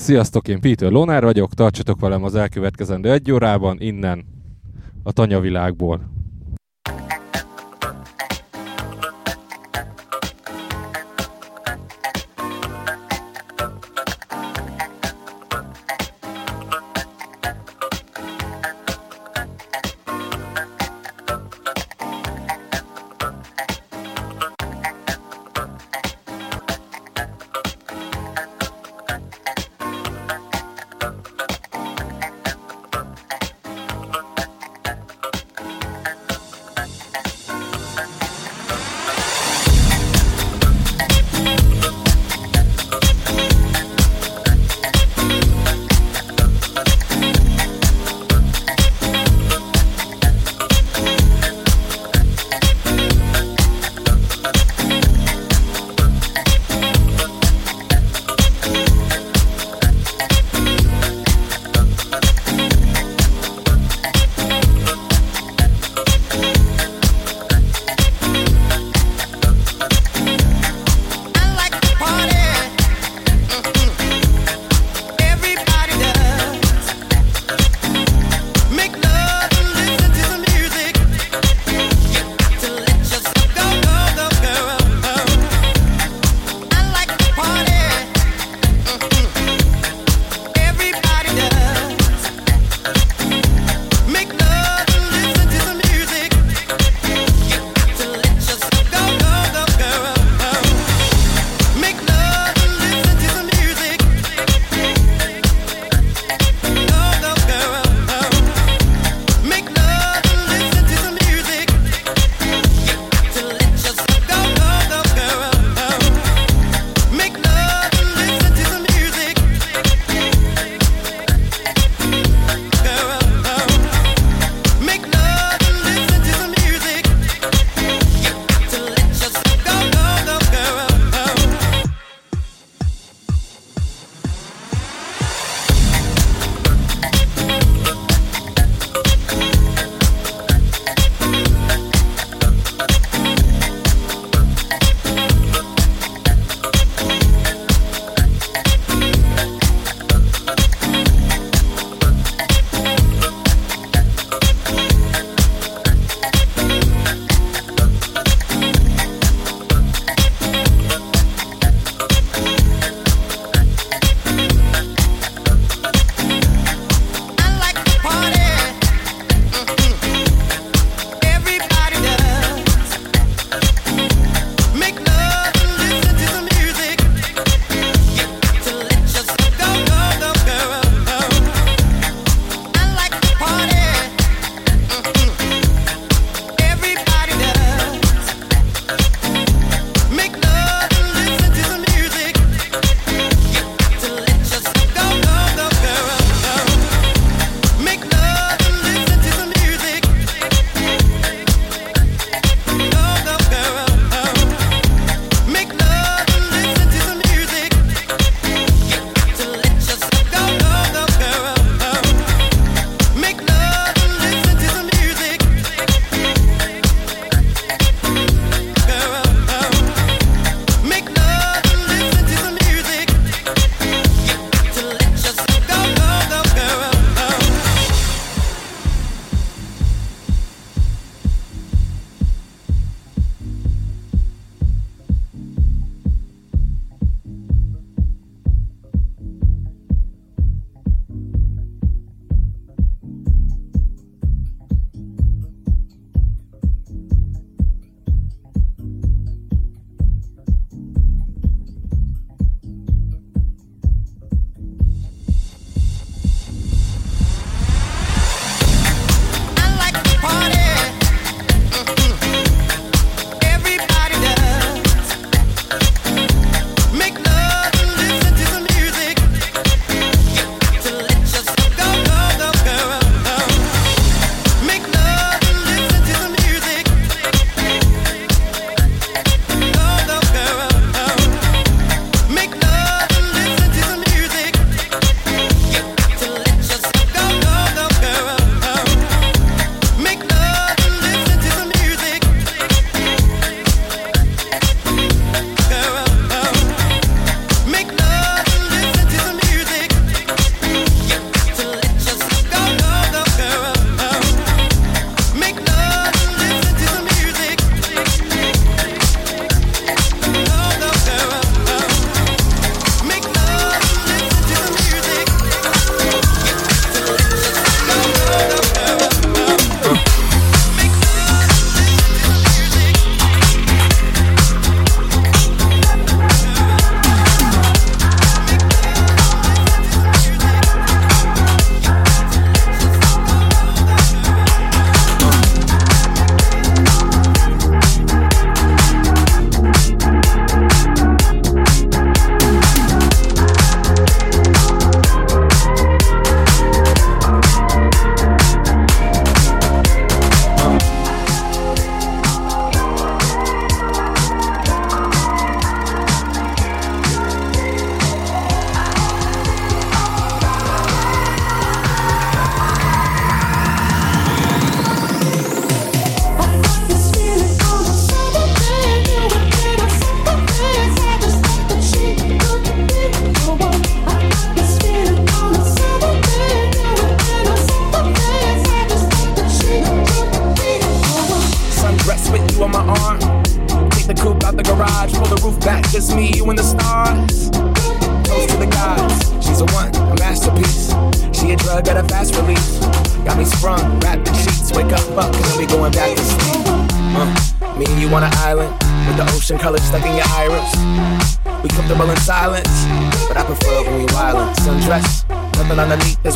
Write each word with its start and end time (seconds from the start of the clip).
Sziasztok, 0.00 0.48
én 0.48 0.60
Peter 0.60 0.90
Loner 0.90 1.22
vagyok, 1.22 1.54
tartsatok 1.54 2.00
velem 2.00 2.24
az 2.24 2.34
elkövetkezendő 2.34 3.10
egy 3.10 3.32
órában, 3.32 3.76
innen, 3.80 4.24
a 5.02 5.12
tanyavilágból. 5.12 6.19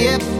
yep. 0.00 0.39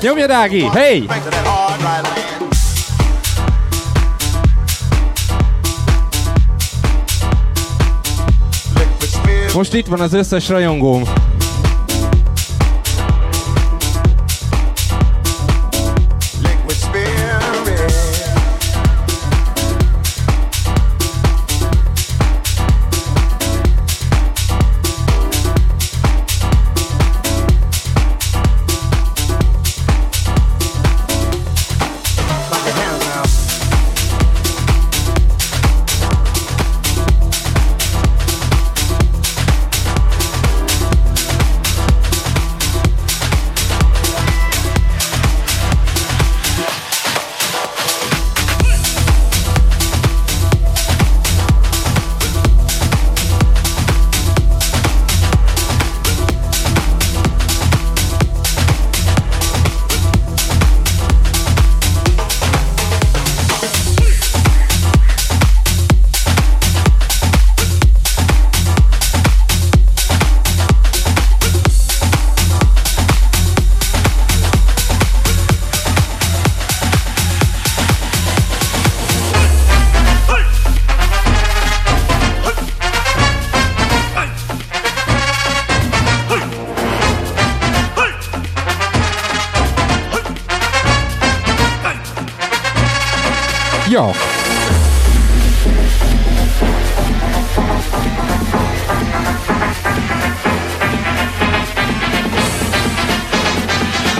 Nyomjad, 0.00 0.30
Ági! 0.30 0.68
Hey! 0.72 1.06
Most 9.54 9.74
itt 9.74 9.86
van 9.86 10.00
az 10.00 10.12
összes 10.12 10.48
rajongóm. 10.48 11.02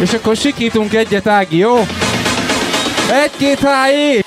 És 0.00 0.12
akkor 0.12 0.36
sikítunk 0.36 0.94
egyet, 0.94 1.26
Ági, 1.26 1.56
jó? 1.56 1.86
Egy-két 3.24 3.58
hájé! 3.58 4.24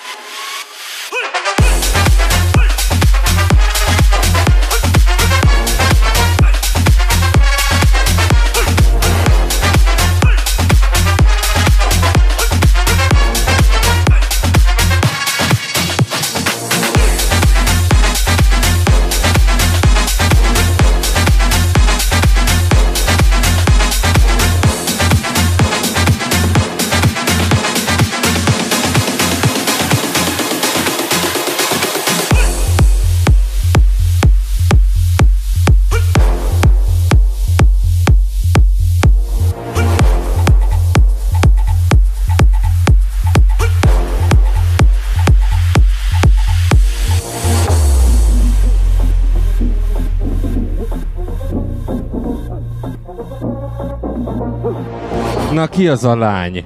Na, 55.62 55.67
ki 55.67 55.88
az 55.88 56.04
a 56.04 56.15
lány? 56.15 56.63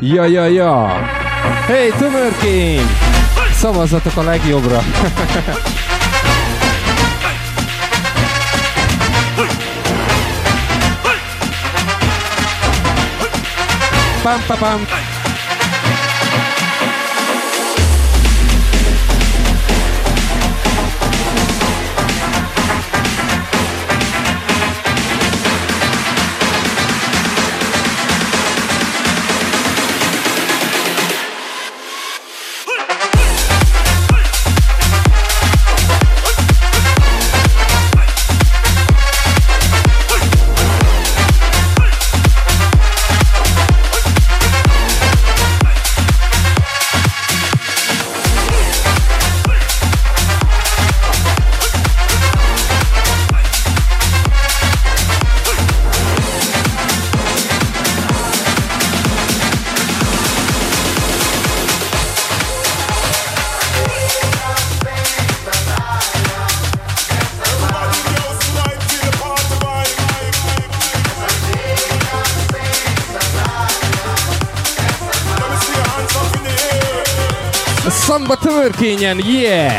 Ja, 0.00 0.24
ja, 0.24 0.46
ja! 0.46 0.86
Hey, 1.66 1.92
tömörkény! 1.98 2.80
Szavazzatok 3.52 4.16
a 4.16 4.22
legjobbra! 4.22 4.78
pam, 14.22 14.40
pam, 14.46 14.58
pam. 14.58 14.97
Törkényen, 78.78 79.18
yeah! 79.18 79.72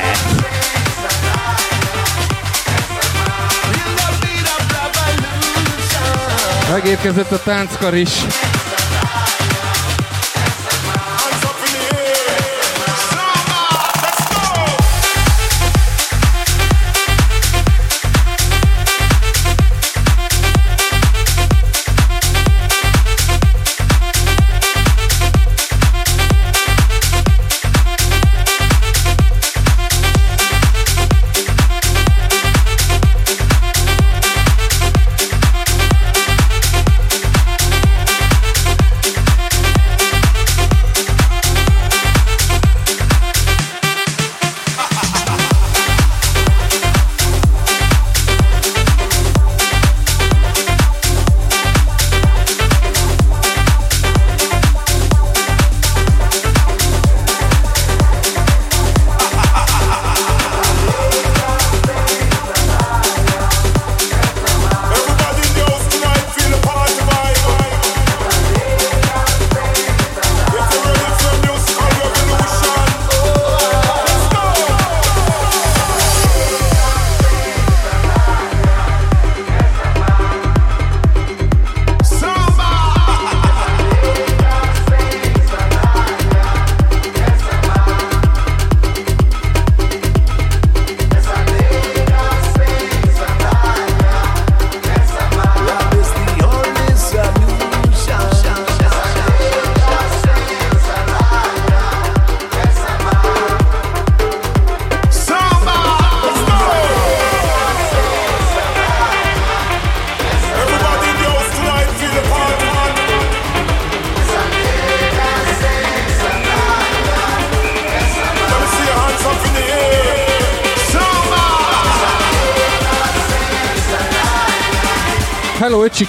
Megérkezett 6.72 7.32
a 7.32 7.40
tánckar 7.44 7.96
is. 7.96 8.10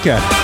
Öcsike! 0.01 0.40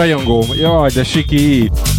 Rajongóm. 0.00 0.56
Jaj, 0.56 0.94
de 0.94 1.04
siki. 1.04 1.89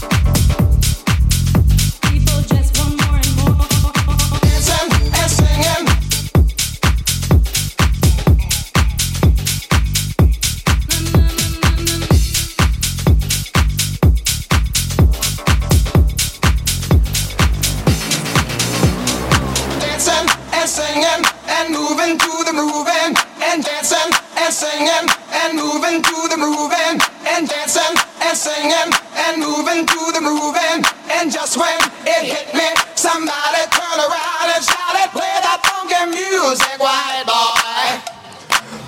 singing 28.41 28.89
and 29.13 29.37
moving 29.37 29.85
to 29.85 30.01
the 30.17 30.21
moving. 30.21 30.81
And 31.13 31.29
just 31.29 31.57
when 31.61 31.77
it 32.09 32.23
hit 32.25 32.49
me, 32.57 32.65
somebody 32.97 33.61
turned 33.69 34.01
around 34.01 34.47
and 34.49 34.63
shouted, 34.65 35.13
Play 35.13 35.35
that 35.45 35.61
funky 35.61 36.09
music, 36.09 36.77
white 36.81 37.25
boy. 37.29 37.85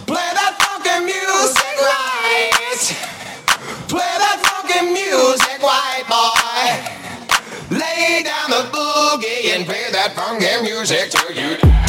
Play 0.09 0.29
that 0.33 0.57
funky 0.57 1.05
music, 1.05 1.75
right. 1.85 2.81
Play 3.93 4.13
that 4.25 4.37
funky 4.41 4.89
music, 4.89 5.61
white 5.61 6.07
boy. 6.09 7.77
Lay 7.77 8.23
down 8.25 8.49
the 8.49 8.63
boogie 8.73 9.53
and 9.53 9.65
play 9.65 9.85
that 9.91 10.13
funky 10.15 10.63
music 10.63 11.11
till 11.11 11.29
you 11.29 11.57
die. 11.57 11.82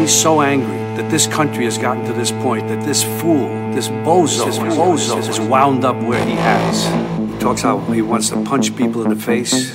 Me 0.00 0.06
so 0.06 0.40
angry 0.40 0.78
that 0.96 1.10
this 1.10 1.26
country 1.26 1.64
has 1.64 1.76
gotten 1.76 2.04
to 2.04 2.12
this 2.12 2.30
point, 2.30 2.66
that 2.68 2.82
this 2.84 3.02
fool, 3.20 3.48
this 3.72 3.88
bozo, 3.88 4.46
this 4.46 4.58
bozo 4.58 5.18
is 5.28 5.38
wound 5.40 5.84
up 5.84 5.96
where 6.02 6.24
he 6.24 6.32
has. 6.32 6.86
He 7.32 7.38
talks 7.38 7.60
how 7.60 7.78
he 7.80 8.00
wants 8.00 8.30
to 8.30 8.42
punch 8.42 8.74
people 8.76 9.02
in 9.04 9.10
the 9.10 9.20
face. 9.20 9.74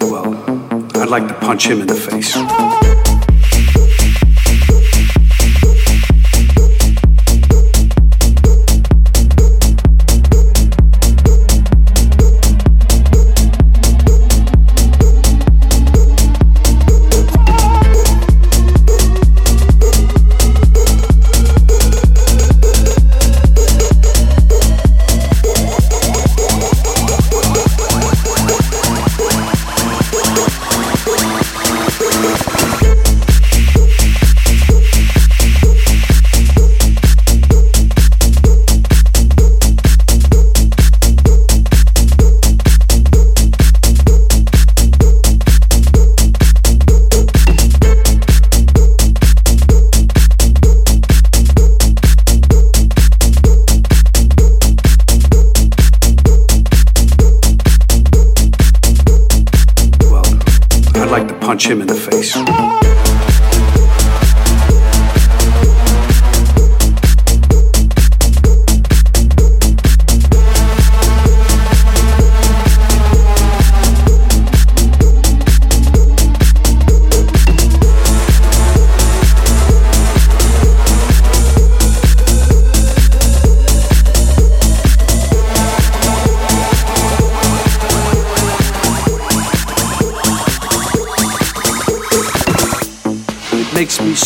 Well, 0.00 0.34
I'd 1.00 1.08
like 1.08 1.26
to 1.28 1.34
punch 1.34 1.66
him 1.66 1.80
in 1.80 1.86
the 1.86 1.94
face. 1.94 2.97
Punch 61.58 61.70
him 61.70 61.80
in 61.80 61.88
the 61.88 61.97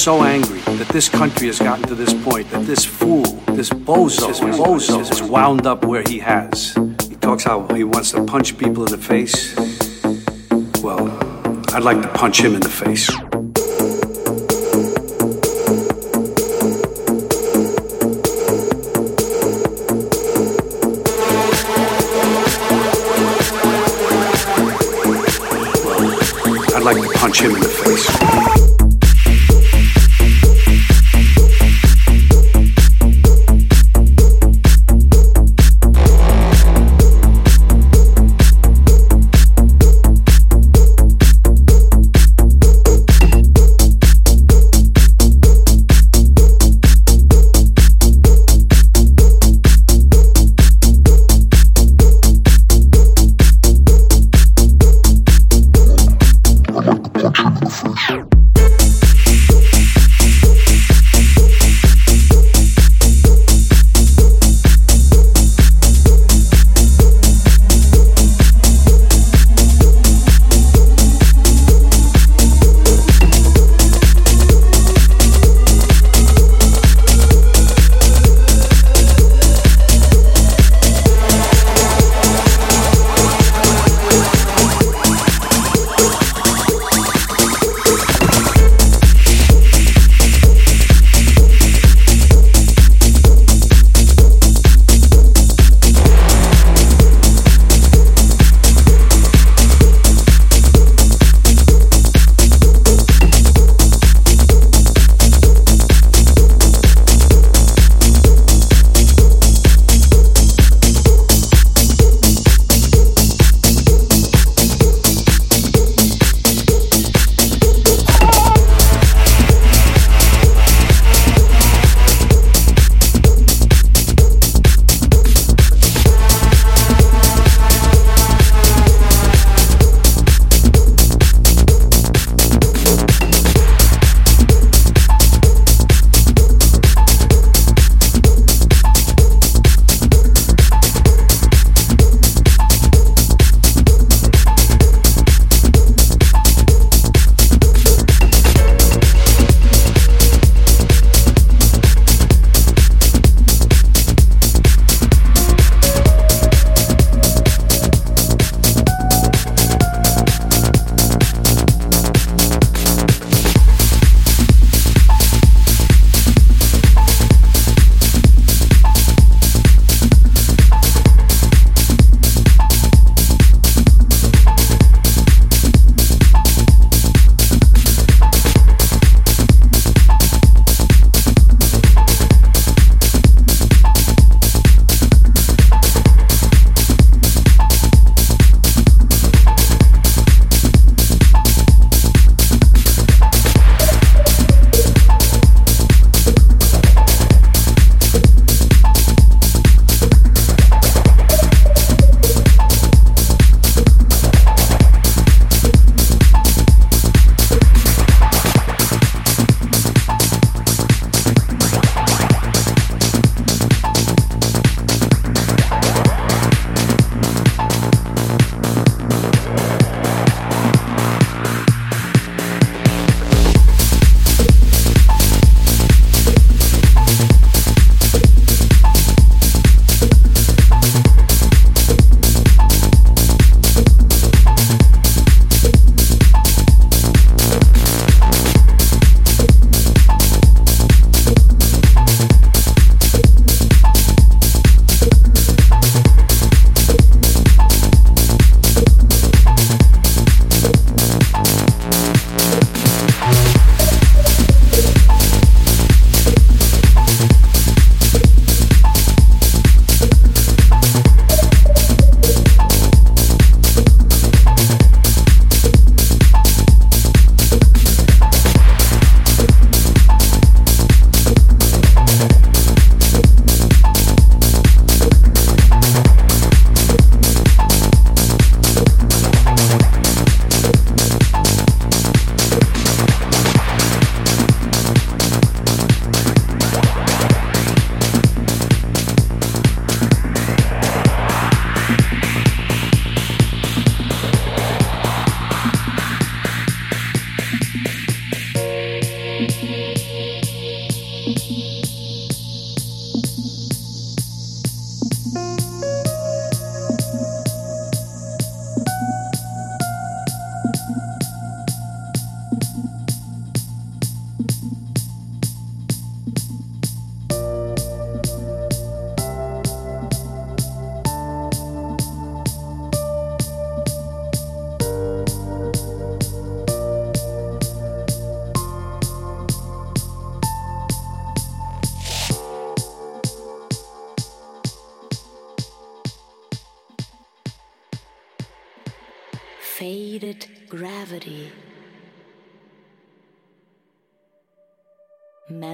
so 0.03 0.25
angry 0.25 0.59
that 0.79 0.89
this 0.89 1.09
country 1.09 1.47
has 1.47 1.61
gotten 1.61 1.87
to 1.87 1.95
this 1.95 2.13
point, 2.25 2.51
that 2.51 2.67
this 2.67 2.85
fool, 2.85 3.23
this 3.55 3.71
bozo, 3.71 4.27
this 4.27 4.41
bozo 4.41 4.99
is 4.99 5.23
wound 5.23 5.65
up 5.65 5.85
where 5.85 6.03
he 6.09 6.19
has. 6.19 6.75
He 7.09 7.15
talks 7.15 7.45
how 7.45 7.69
he 7.69 7.85
wants 7.85 8.11
to 8.11 8.25
punch 8.25 8.59
people 8.59 8.85
in 8.85 8.91
the 8.91 8.99
face. 8.99 9.55
Well, 10.83 11.07
I'd 11.73 11.85
like 11.85 12.03
to 12.03 12.09
punch 12.09 12.41
him 12.41 12.55
in 12.57 12.61
the 12.61 12.69
face. 12.69 13.11
I'd 26.75 26.83
like 26.83 26.97
to 26.97 27.19
punch 27.21 27.41
him 27.41 27.55
in 27.55 27.61
the 27.61 27.69
face. 27.69 28.22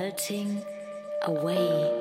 Melting 0.08 0.64
away. 1.26 1.92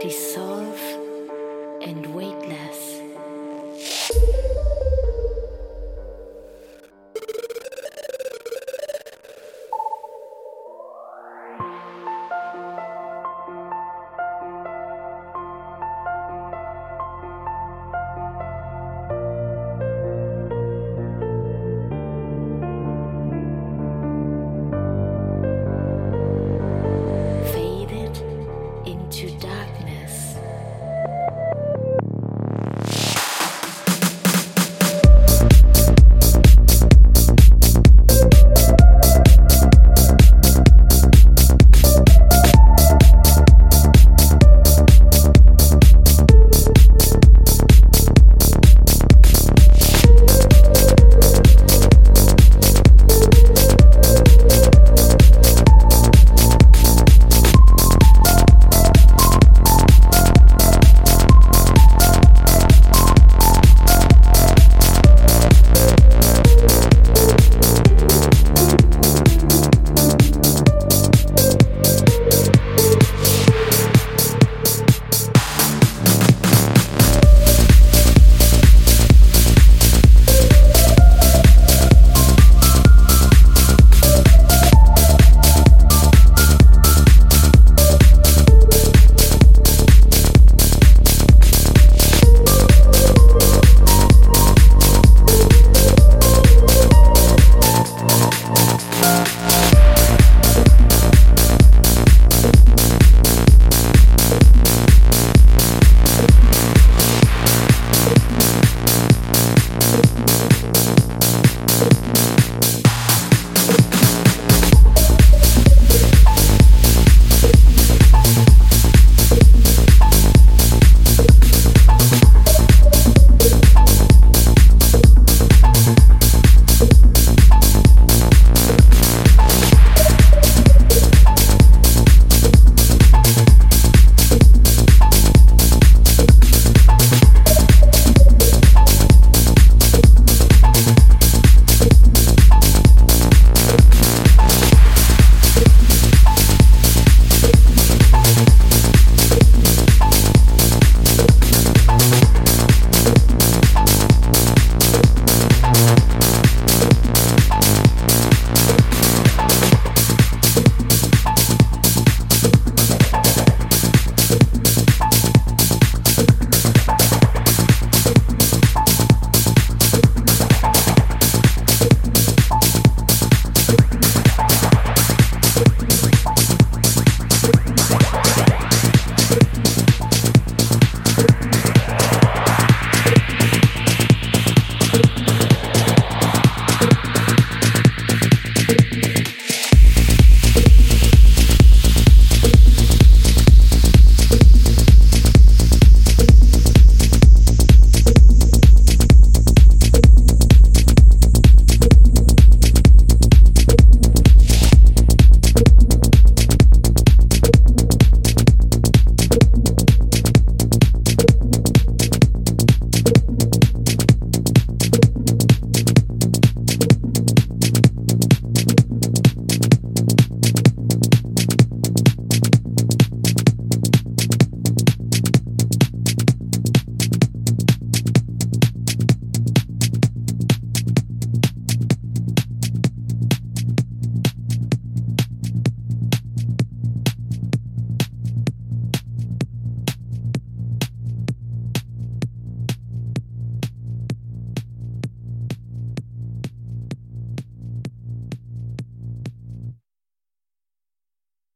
dissolve 0.00 0.82
and. 1.82 2.11